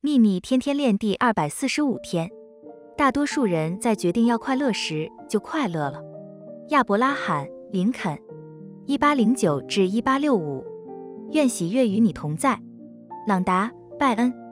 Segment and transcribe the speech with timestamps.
[0.00, 2.30] 秘密天天练第二百四十五天。
[2.96, 6.00] 大多数人在决定要快乐时就快乐了。
[6.68, 8.16] 亚伯拉罕林肯
[8.86, 10.64] 一八零九至一八六五。
[11.32, 12.56] 愿喜悦与你同在。
[13.26, 14.47] 朗达拜恩。